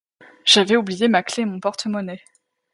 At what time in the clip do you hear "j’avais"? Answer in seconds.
0.45-0.77